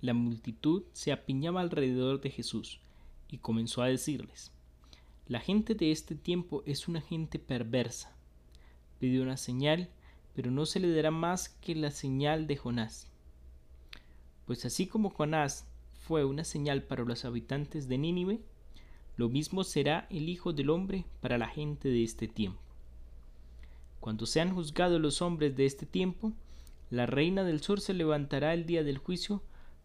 [0.00, 2.80] la multitud se apiñaba alrededor de Jesús
[3.28, 4.52] y comenzó a decirles,
[5.26, 8.16] La gente de este tiempo es una gente perversa.
[8.98, 9.88] Pidió una señal,
[10.34, 13.10] pero no se le dará más que la señal de Jonás.
[14.46, 15.66] Pues así como Jonás
[16.06, 18.40] fue una señal para los habitantes de Nínive,
[19.16, 22.60] lo mismo será el Hijo del Hombre para la gente de este tiempo.
[23.98, 26.32] Cuando sean juzgados los hombres de este tiempo,
[26.90, 29.42] la reina del sur se levantará el día del juicio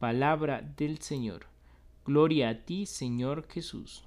[0.00, 1.42] Palabra del Señor.
[2.06, 4.02] Gloria a ti, Señor Jesús.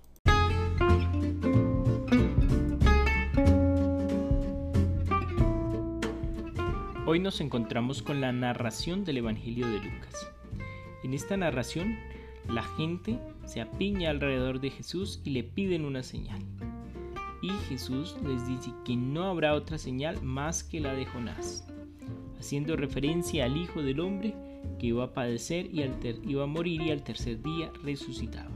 [7.05, 10.31] Hoy nos encontramos con la narración del Evangelio de Lucas.
[11.03, 11.95] En esta narración,
[12.49, 16.41] la gente se apiña alrededor de Jesús y le piden una señal.
[17.43, 21.67] Y Jesús les dice que no habrá otra señal más que la de Jonás,
[22.43, 24.35] haciendo referencia al Hijo del Hombre
[24.77, 25.81] que iba a padecer y
[26.27, 28.51] iba a morir y al tercer día resucitaba.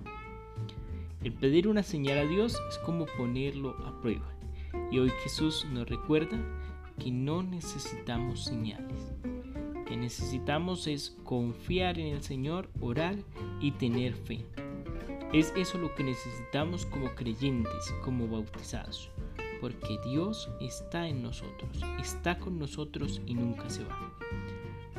[1.23, 4.29] El pedir una señal a Dios es como ponerlo a prueba.
[4.91, 6.37] Y hoy Jesús nos recuerda
[6.99, 9.13] que no necesitamos señales.
[9.85, 13.15] Que necesitamos es confiar en el Señor, orar
[13.61, 14.43] y tener fe.
[15.31, 19.09] Es eso lo que necesitamos como creyentes, como bautizados.
[19.59, 24.13] Porque Dios está en nosotros, está con nosotros y nunca se va.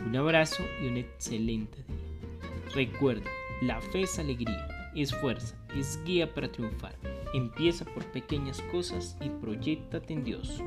[0.05, 2.75] Un abrazo y un excelente día.
[2.75, 3.31] Recuerda,
[3.63, 6.97] la fe es alegría, es fuerza, es guía para triunfar.
[7.35, 10.63] Empieza por pequeñas cosas y proyectate en Dios.